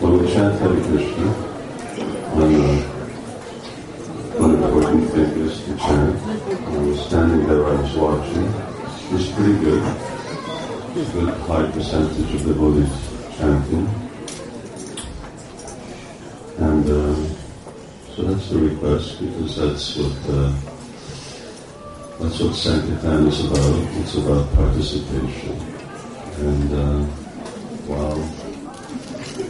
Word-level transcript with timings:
When 0.00 0.22
we 0.22 0.32
chant 0.32 0.60
Hare 0.60 0.70
Krishna, 0.70 1.32
one, 2.38 2.54
uh, 2.54 2.82
one 4.38 4.54
important 4.54 5.10
thing 5.10 5.30
is 5.42 5.58
to 5.64 5.76
chant. 5.76 6.22
I 6.22 6.78
was 6.86 7.04
standing 7.04 7.48
there, 7.48 7.66
I 7.66 7.74
was 7.82 7.96
watching. 7.96 8.46
It's 9.10 9.32
pretty 9.32 9.58
good. 9.58 9.82
It's 10.94 11.10
good 11.10 11.34
high 11.50 11.68
percentage 11.72 12.32
of 12.32 12.44
the 12.44 12.54
devotees 12.54 12.94
chanting. 13.38 13.88
And 16.58 16.84
uh, 16.86 17.16
so 18.14 18.22
that's 18.22 18.50
the 18.50 18.58
request 18.58 19.18
because 19.18 19.56
that's 19.56 19.96
what 19.96 20.16
uh, 20.30 20.52
that's 22.20 22.38
what 22.38 22.54
Sankirtan 22.54 23.26
is 23.26 23.44
about. 23.44 23.74
It's 23.98 24.14
about 24.14 24.54
participation. 24.54 25.58
And 26.38 26.72
uh, 26.72 27.04
while 27.90 28.37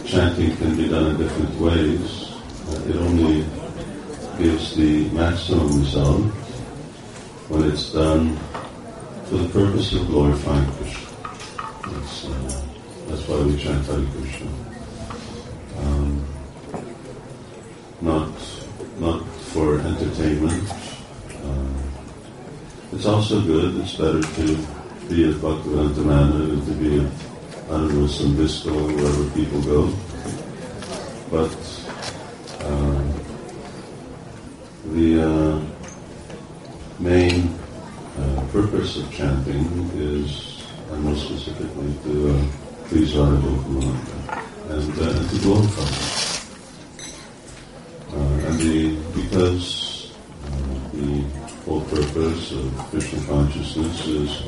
chanting 0.08 0.56
can 0.56 0.74
be 0.74 0.88
done 0.88 1.06
in 1.06 1.16
different 1.18 1.54
ways, 1.60 2.32
uh, 2.68 2.88
it 2.88 2.96
only 2.96 3.44
gives 4.38 4.74
the 4.74 5.08
maximum 5.10 5.80
result 5.80 6.22
when 7.48 7.70
it's 7.70 7.92
done 7.92 8.36
for 9.26 9.36
the 9.36 9.48
purpose 9.50 9.92
of 9.92 10.06
glorifying 10.06 10.70
Krishna. 10.72 11.08
That's, 11.92 12.24
uh, 12.24 12.64
that's 13.08 13.28
why 13.28 13.42
we 13.42 13.56
chant 13.58 13.84
Hare 13.84 14.06
Krishna. 14.16 14.50
Um, 15.76 16.24
not, 18.00 18.32
not 18.98 19.26
for 19.52 19.78
entertainment. 19.80 20.72
Uh, 21.44 21.82
it's 22.92 23.04
also 23.04 23.42
good, 23.42 23.76
it's 23.76 23.96
better 23.96 24.22
to 24.22 24.56
be 25.10 25.28
at 25.28 25.34
Bhaktivedanta 25.36 26.04
Manor 26.04 26.46
than 26.46 26.64
to 26.64 26.72
be 26.72 27.00
at, 27.04 27.27
I 27.68 27.72
don't 27.72 27.94
know, 28.00 28.06
some 28.06 28.34
disco, 28.34 28.72
wherever 28.72 29.30
people 29.30 29.60
go. 29.60 29.92
But 31.30 31.52
um, 32.64 33.12
the 34.94 35.22
uh, 35.22 35.60
main 36.98 37.54
uh, 38.18 38.46
purpose 38.52 38.96
of 38.96 39.12
chanting 39.12 39.90
is, 39.96 40.64
and 40.90 41.04
more 41.04 41.14
specifically, 41.16 41.92
to 42.04 42.30
uh, 42.30 42.46
please 42.86 43.14
Radha 43.14 43.36
Gokulananda 43.36 44.16
and, 44.70 44.98
uh, 44.98 45.10
and 45.10 45.28
to 45.28 45.38
glorify 45.42 45.88
Him. 45.92 46.18
Uh, 48.14 48.48
and 48.48 48.58
the, 48.60 48.96
because 49.12 49.66
uh, 50.46 50.48
the 50.94 51.20
whole 51.66 51.82
purpose 51.82 52.52
of 52.52 52.78
Krishna 52.88 53.20
consciousness 53.26 54.06
is 54.06 54.42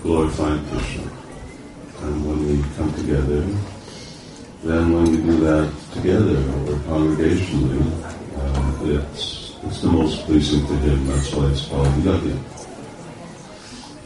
glorifying 0.00 0.64
Krishna. 0.68 1.25
And 2.02 2.26
when 2.26 2.38
we 2.46 2.62
come 2.76 2.92
together, 2.94 3.40
then 4.62 4.92
when 4.92 5.04
we 5.10 5.16
do 5.16 5.40
that 5.40 5.72
together 5.92 6.36
or 6.36 6.76
congregationally, 6.90 7.80
uh, 8.36 9.00
it's, 9.10 9.56
it's 9.64 9.80
the 9.80 9.88
most 9.88 10.24
pleasing 10.24 10.66
to 10.66 10.76
Him. 10.76 11.06
That's 11.06 11.32
why 11.32 11.46
it's 11.46 11.66
called 11.66 11.86
yajna. 12.04 12.36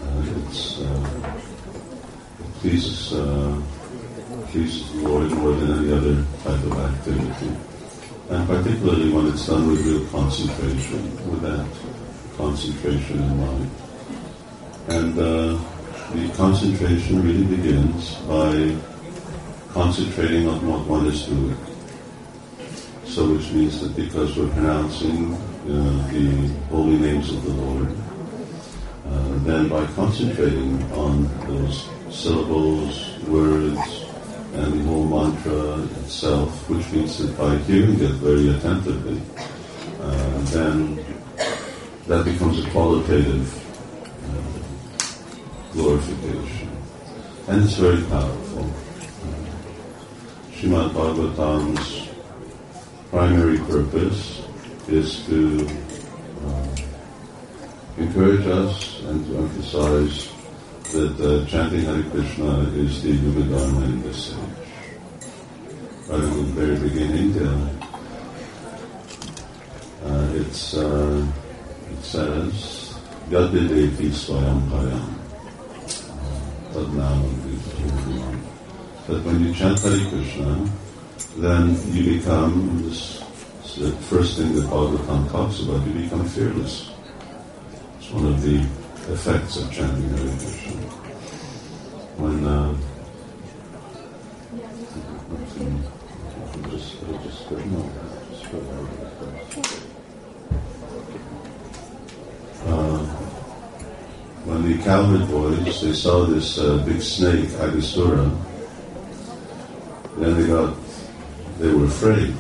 Uh, 0.02 0.46
it's, 0.46 0.80
uh, 0.80 1.33
it 2.38 2.52
pleases, 2.61 3.12
uh, 3.12 3.62
pleases 4.48 4.92
the 4.92 5.08
Lord 5.08 5.30
more 5.30 5.52
than 5.52 5.78
any 5.78 5.92
other 5.92 6.24
type 6.44 6.62
of 6.64 6.78
activity. 6.78 7.50
And 8.30 8.46
particularly 8.46 9.11
when 9.12 9.27
it's 9.27 9.46
done 9.46 9.66
with 9.66 9.84
real 9.84 10.06
concentration, 10.06 11.02
with 11.30 11.42
that 11.42 11.66
concentration 12.36 13.18
in 13.18 13.41
mind. 13.41 13.70
And 14.88 15.18
uh, 15.18 15.58
the 16.12 16.28
concentration 16.34 17.22
really 17.22 17.44
begins 17.44 18.16
by 18.27 18.77
concentrating 19.72 20.48
on 20.48 20.67
what 20.67 20.84
one 20.86 21.06
is 21.06 21.27
doing. 21.27 21.56
So 23.05 23.33
which 23.34 23.50
means 23.52 23.80
that 23.80 23.94
because 23.94 24.36
we're 24.36 24.48
pronouncing 24.50 25.34
uh, 25.34 26.08
the 26.11 26.48
holy 26.70 26.98
names 26.98 27.30
of 27.33 27.44
the 27.44 27.50
Lord, 27.50 27.89
uh, 29.07 29.39
then 29.45 29.68
by 29.68 29.86
concentrating 29.95 30.83
on 30.92 31.29
those 31.46 31.89
syllables, 32.11 33.18
words, 33.29 34.07
and 34.55 34.80
the 34.80 34.84
whole 34.84 35.07
mantra 35.07 35.83
itself, 36.02 36.68
which 36.68 36.90
means 36.90 37.18
that 37.18 37.39
by 37.39 37.57
hearing 37.70 38.01
it 38.01 38.14
very 38.18 38.48
attentively, 38.51 39.20
uh, 40.01 40.39
then 40.51 41.05
that 42.07 42.24
becomes 42.24 42.64
a 42.64 42.70
qualitative 42.70 43.59
glorification. 45.73 46.69
And 47.48 47.64
it's 47.64 47.75
very 47.75 48.03
powerful. 48.05 48.70
Srimad 50.53 50.91
Bhagavatam's 50.91 52.08
primary 53.11 53.58
purpose 53.58 54.42
is 54.89 55.25
to 55.27 55.69
uh, 56.47 56.77
encourage 57.98 58.47
us 58.47 59.01
and 59.05 59.25
to 59.27 59.39
emphasize 59.39 60.29
that 60.92 61.20
uh, 61.20 61.47
chanting 61.47 61.83
Hare 61.83 62.02
Krishna 62.11 62.61
is 62.75 63.02
the 63.02 63.11
Yuga 63.11 63.42
Dharma 63.45 63.85
in 63.85 64.02
this 64.02 64.33
age. 64.33 64.39
Right 66.08 66.20
from 66.20 66.55
the 66.55 66.67
very 66.67 66.77
beginning, 66.89 67.39
uh, 67.47 67.70
uh, 70.05 70.29
it's, 70.35 70.75
uh, 70.75 71.27
it 71.92 72.05
says, 72.05 72.98
Yad 73.29 73.51
Bibheti 73.52 74.11
Swayam 74.11 74.69
Bhayam. 74.69 75.20
That 76.73 76.86
when 79.25 79.45
you 79.45 79.53
chant 79.53 79.81
Hare 79.81 80.08
Krishna, 80.08 80.70
then 81.36 81.77
you 81.92 82.19
become, 82.19 82.85
this, 82.85 83.19
the 83.77 83.91
first 84.07 84.39
thing 84.39 84.55
that 84.55 84.67
Bhagavatam 84.67 85.29
talks 85.33 85.61
about, 85.63 85.85
you 85.86 85.92
become 85.95 86.25
fearless. 86.29 86.91
It's 87.98 88.11
one 88.11 88.27
of 88.27 88.41
the 88.42 88.61
effects 89.13 89.57
of 89.57 89.73
chanting 89.73 90.08
Hare 90.11 90.36
Krishna. 90.39 90.77
When 92.19 92.47
uh, 92.47 92.75
just, 96.70 97.01
just, 97.25 97.51
no, 97.51 97.91
just 98.31 98.45
uh, 102.67 102.98
when 104.45 104.60
the 104.70 104.85
cowherd 104.85 105.29
boys 105.29 105.81
they 105.81 105.92
saw 105.92 106.25
this 106.25 106.58
uh, 106.58 106.79
big 106.86 107.03
snake, 107.03 107.48
Aghasura, 107.58 108.31
then 110.17 110.41
they 110.41 110.47
got 110.47 110.77
they 111.58 111.73
were 111.73 111.86
afraid. 111.86 112.35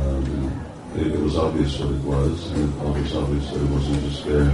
Um, 0.00 0.64
it, 0.96 1.08
it, 1.08 1.20
was 1.20 1.36
obvious 1.36 1.78
what 1.78 1.90
it 1.90 2.02
was, 2.02 2.50
and 2.52 2.96
it 2.96 3.02
was 3.02 3.14
obvious 3.14 3.50
that 3.50 3.62
it 3.62 3.70
wasn't 3.70 4.00
just 4.04 4.24
there 4.24 4.50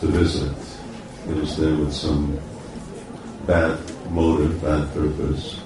to 0.00 0.06
visit. 0.06 0.56
It 1.28 1.36
was 1.36 1.56
there 1.56 1.74
with 1.76 1.92
some 1.92 2.38
bad 3.46 3.78
motive, 4.10 4.62
bad 4.62 4.92
purpose. 4.94 5.60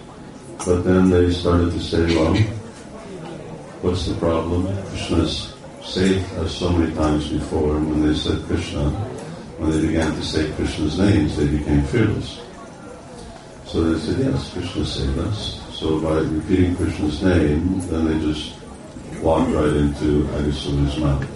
But 0.67 0.83
then 0.83 1.11
they 1.11 1.31
started 1.31 1.73
to 1.73 1.81
say, 1.81 2.15
well, 2.17 2.35
what's 3.83 4.07
the 4.07 4.15
problem? 4.15 4.67
Krishna's 4.89 5.55
saved 5.85 6.33
us 6.35 6.55
so 6.55 6.71
many 6.71 6.95
times 6.95 7.29
before, 7.29 7.75
when 7.75 8.07
they 8.07 8.15
said 8.15 8.43
Krishna, 8.45 8.91
when 9.59 9.71
they 9.71 9.87
began 9.87 10.13
to 10.15 10.23
say 10.23 10.51
Krishna's 10.53 10.99
names, 10.99 11.37
they 11.37 11.47
became 11.47 11.83
fearless. 11.85 12.41
So 13.67 13.83
they 13.83 13.99
said, 14.01 14.19
yes, 14.19 14.53
Krishna 14.53 14.85
saved 14.85 15.19
us. 15.19 15.61
So 15.73 16.01
by 16.01 16.19
repeating 16.21 16.77
Krishna's 16.77 17.23
name, 17.23 17.81
then 17.89 18.07
they 18.07 18.33
just 18.33 18.55
walked 19.23 19.51
right 19.53 19.73
into 19.73 20.25
Aghasura's 20.25 20.97
mouth. 20.99 21.27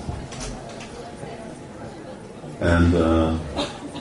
And 2.61 2.95
uh, 2.95 3.39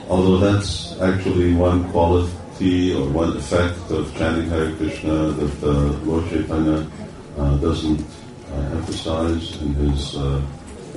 although 0.08 0.38
that's 0.38 0.98
actually 1.00 1.54
one 1.54 1.90
quality 1.90 2.94
or 2.94 3.08
one 3.10 3.36
effect 3.36 3.90
of 3.90 4.14
chanting 4.16 4.48
Hare 4.48 4.74
Krishna 4.76 5.28
that 5.32 5.62
uh, 5.62 5.92
Lord 6.04 6.28
Chaitanya 6.30 6.86
uh, 7.38 7.56
doesn't 7.58 8.04
uh, 8.56 8.76
emphasize 8.76 9.60
in 9.60 9.74
his 9.74 10.16
uh, 10.16 10.42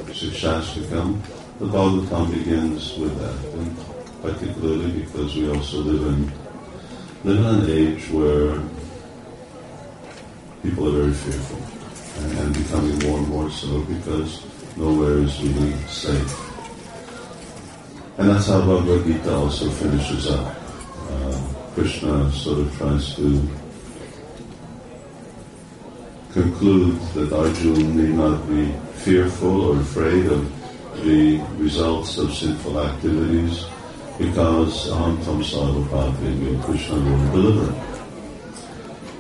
Shikshashtakam, 0.08 1.22
the 1.60 1.66
Bhagavatam 1.66 2.34
begins 2.34 2.98
with 2.98 3.18
that, 3.20 3.54
and 3.60 3.76
particularly 4.22 4.92
because 5.02 5.36
we 5.36 5.50
also 5.50 5.78
live 5.80 6.08
in 6.08 6.32
live 7.24 7.40
in 7.40 7.46
an 7.46 7.70
age 7.70 8.10
where 8.12 8.62
people 10.64 10.88
are 10.88 11.02
very 11.02 11.14
fearful 11.14 12.24
and, 12.24 12.40
and 12.40 12.54
becoming 12.54 12.98
more 13.00 13.20
and 13.20 13.28
more 13.28 13.50
so 13.52 13.82
because 13.84 14.46
nowhere 14.78 15.18
is 15.20 15.42
really 15.44 15.74
safe. 15.88 16.50
And 18.18 18.30
that's 18.30 18.48
how 18.48 18.60
Bhagavad 18.62 19.06
Gita 19.06 19.34
also 19.34 19.70
finishes 19.70 20.28
up. 20.28 20.56
Uh, 21.10 21.42
Krishna 21.74 22.32
sort 22.32 22.60
of 22.60 22.78
tries 22.78 23.16
to 23.16 23.48
conclude 26.34 27.00
that 27.16 27.34
Arjuna 27.34 27.80
need 27.80 28.16
not 28.16 28.48
be 28.48 28.72
fearful 29.02 29.72
or 29.72 29.82
afraid 29.82 30.26
of 30.28 30.46
the 31.04 31.40
results 31.58 32.18
of 32.18 32.34
sinful 32.34 32.80
activities 32.80 33.66
because 34.18 34.90
Aham 34.90 35.44
Sadhu 35.44 36.62
Krishna 36.64 36.96
will 36.96 37.32
deliver. 37.32 37.74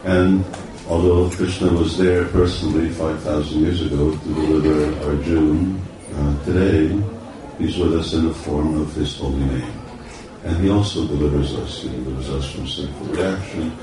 And 0.03 0.45
although 0.87 1.29
Krishna 1.29 1.71
was 1.71 1.97
there 1.97 2.25
personally 2.25 2.89
5,000 2.89 3.59
years 3.59 3.81
ago 3.81 4.11
to 4.11 4.33
deliver 4.33 5.09
Arjuna, 5.09 5.79
uh, 6.15 6.45
today 6.45 7.01
he's 7.57 7.77
with 7.77 7.95
us 7.95 8.13
in 8.13 8.27
the 8.27 8.33
form 8.33 8.81
of 8.81 8.93
his 8.93 9.17
holy 9.17 9.39
name. 9.39 9.73
And 10.43 10.57
he 10.57 10.69
also 10.69 11.07
delivers 11.07 11.53
us. 11.55 11.81
He 11.81 11.89
delivers 11.89 12.29
us 12.29 12.51
from 12.51 12.67
sinful 12.67 13.07
reaction. 13.07 13.77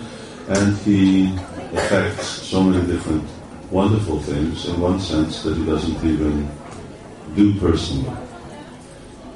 And 0.48 0.76
he 0.78 1.36
affects 1.76 2.26
so 2.26 2.62
many 2.62 2.86
different 2.86 3.24
wonderful 3.70 4.20
things 4.20 4.66
in 4.66 4.80
one 4.80 4.98
sense 4.98 5.42
that 5.42 5.56
he 5.56 5.64
doesn't 5.66 6.04
even 6.04 6.48
do 7.34 7.58
personally. 7.60 8.16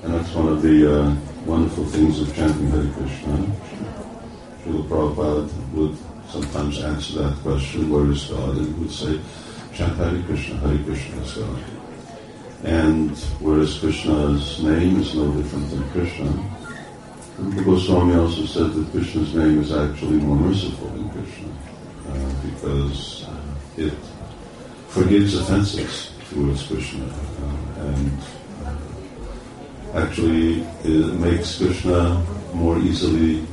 And 0.03 0.15
that's 0.15 0.33
one 0.33 0.49
of 0.49 0.63
the 0.63 1.01
uh, 1.01 1.15
wonderful 1.45 1.85
things 1.87 2.21
of 2.21 2.35
chanting 2.35 2.71
Hare 2.71 2.91
Krishna. 2.95 3.37
Srila 4.63 4.89
Prabhupada 4.89 5.73
would 5.73 5.97
sometimes 6.29 6.81
answer 6.81 7.23
that 7.23 7.37
question, 7.43 7.91
where 7.91 8.11
is 8.11 8.25
God? 8.25 8.57
And 8.57 8.67
he 8.69 8.73
would 8.81 8.91
say, 8.91 9.21
chant 9.75 9.97
Hare 9.97 10.23
Krishna, 10.23 10.57
Hare 10.57 10.85
Krishna 10.85 11.17
is 11.21 11.33
God. 11.35 11.65
And 12.65 13.19
whereas 13.41 13.79
Krishna's 13.79 14.63
name 14.63 15.01
is 15.01 15.15
no 15.15 15.31
different 15.33 15.71
than 15.71 15.91
Krishna, 15.91 16.31
the 17.39 17.63
Goswami 17.63 18.15
also 18.15 18.45
said 18.45 18.73
that 18.73 18.91
Krishna's 18.91 19.35
name 19.35 19.61
is 19.61 19.73
actually 19.73 20.19
more 20.19 20.37
merciful 20.37 20.89
than 20.89 21.09
Krishna 21.11 21.49
uh, 22.11 22.33
because 22.43 23.27
it 23.77 23.95
forgives 24.89 25.37
offenses 25.37 26.13
towards 26.31 26.67
Krishna 26.67 27.07
uh, 27.07 27.87
and 27.87 28.21
uh, 28.65 28.77
actually 29.95 30.63
it 30.85 31.15
makes 31.15 31.59
Krishna 31.59 32.25
more 32.55 32.79
easily 32.79 33.47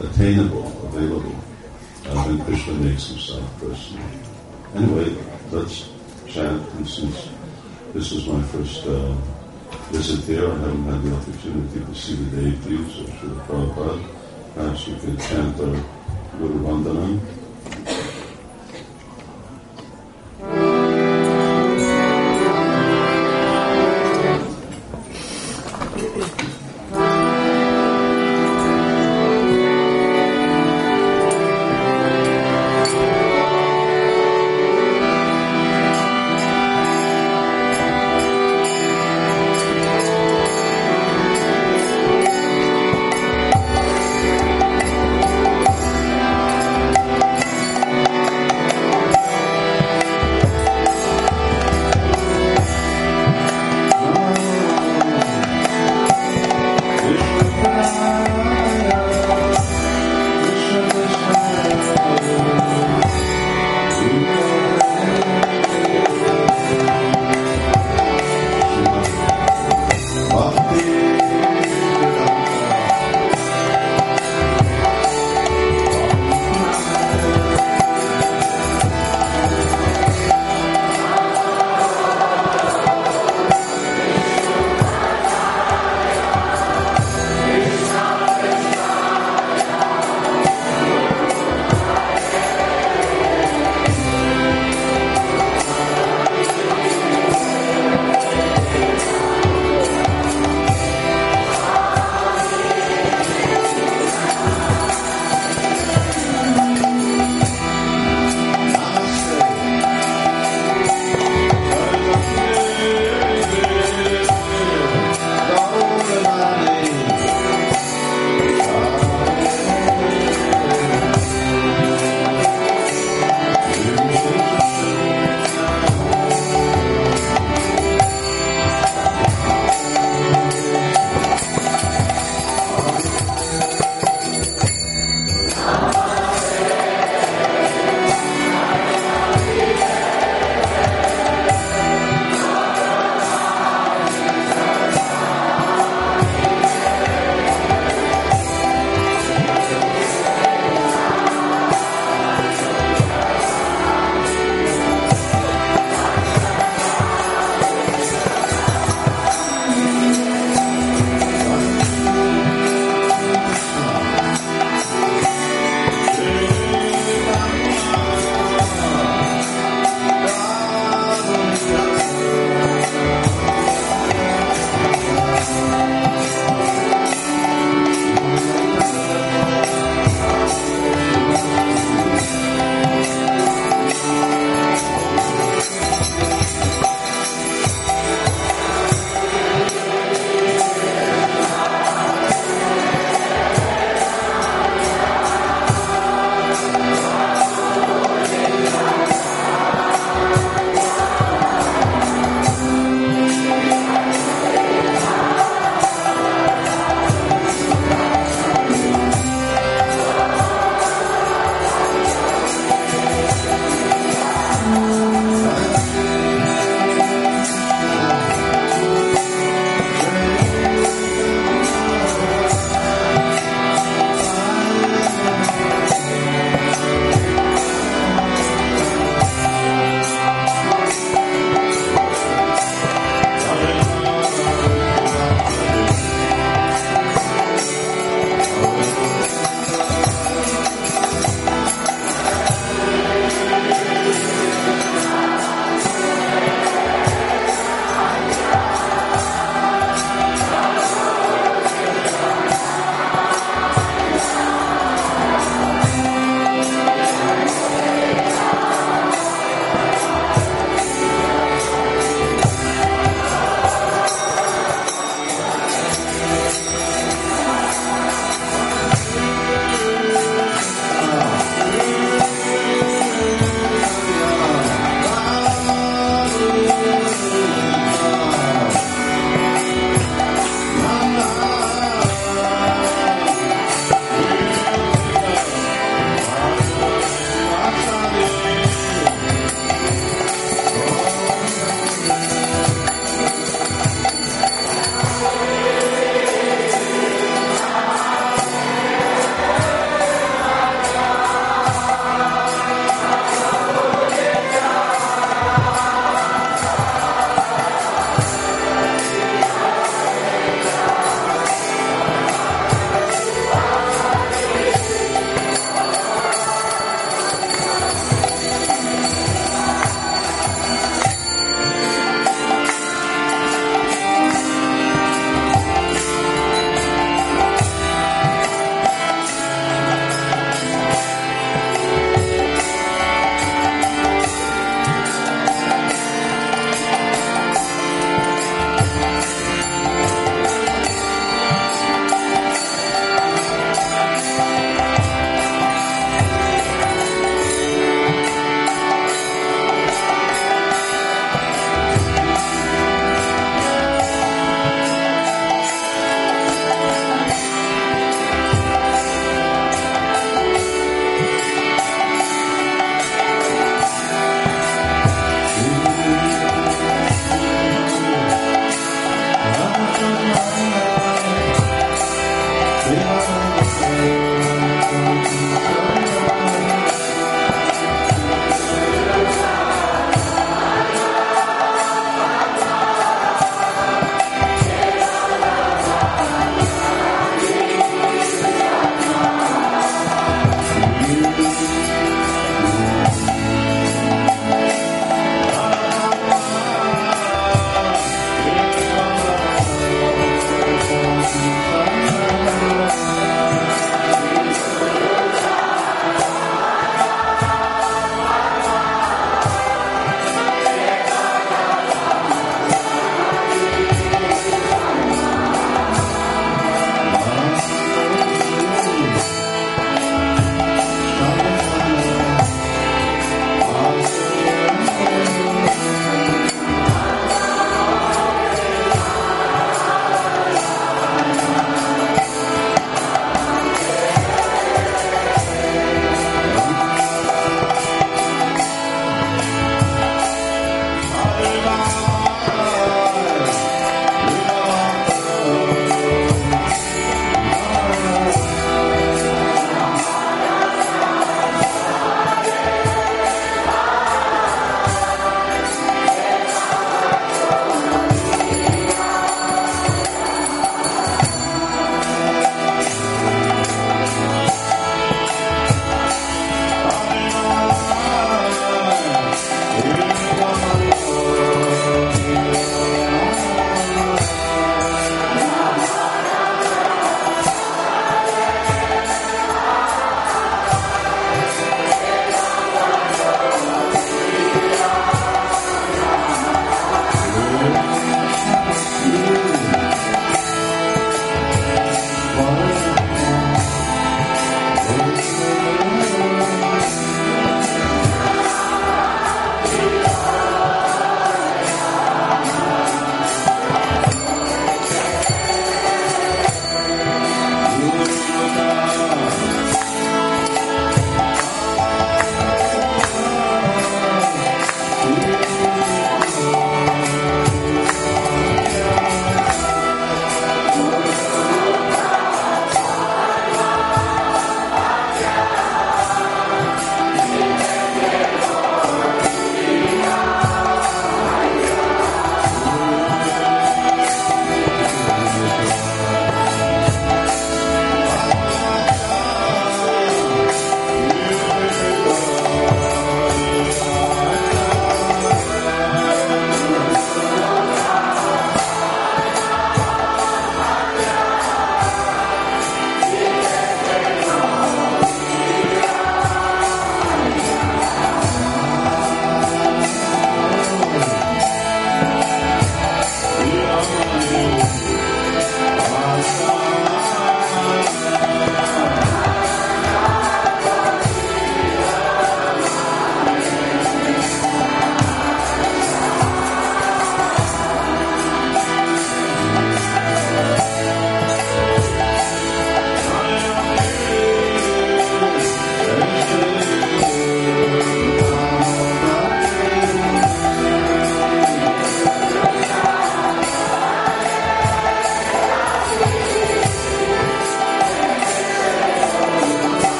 attainable, 0.00 0.66
available 0.88 1.36
uh, 2.06 2.26
than 2.26 2.44
Krishna 2.44 2.74
makes 2.74 3.08
himself 3.08 3.60
personally. 3.60 4.18
Anyway, 4.74 5.16
let's 5.50 5.90
chant 6.26 6.62
and 6.74 6.88
since 6.88 7.28
this 7.92 8.10
is 8.10 8.26
my 8.26 8.42
first 8.44 8.84
uh, 8.86 9.14
visit 9.90 10.24
here. 10.24 10.50
I 10.50 10.58
haven't 10.58 10.84
had 10.84 11.02
the 11.02 11.14
opportunity 11.16 11.80
to 11.80 11.94
see 11.94 12.14
the 12.16 12.42
deities 12.42 12.98
or 12.98 13.04
Srila 13.14 13.46
Prabhupada. 13.46 14.04
Perhaps 14.54 14.86
we 14.88 14.94
could 14.98 15.20
chant 15.20 15.60
our 15.60 15.78
Guru 16.38 16.58
Vandanam. 16.66 17.20